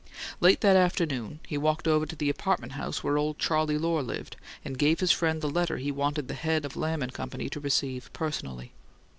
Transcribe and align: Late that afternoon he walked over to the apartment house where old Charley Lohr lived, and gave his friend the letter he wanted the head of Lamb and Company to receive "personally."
Late 0.39 0.61
that 0.61 0.75
afternoon 0.75 1.41
he 1.47 1.59
walked 1.59 1.87
over 1.87 2.07
to 2.07 2.15
the 2.15 2.31
apartment 2.31 2.71
house 2.71 3.03
where 3.03 3.19
old 3.19 3.37
Charley 3.37 3.77
Lohr 3.77 4.01
lived, 4.01 4.35
and 4.65 4.75
gave 4.75 4.99
his 4.99 5.11
friend 5.11 5.41
the 5.43 5.47
letter 5.47 5.77
he 5.77 5.91
wanted 5.91 6.27
the 6.27 6.33
head 6.33 6.65
of 6.65 6.75
Lamb 6.75 7.03
and 7.03 7.13
Company 7.13 7.49
to 7.49 7.59
receive 7.59 8.11
"personally." 8.11 8.71